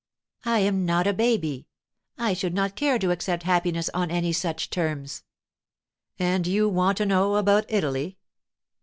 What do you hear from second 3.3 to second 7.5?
happiness on any such terms.' 'And you want to know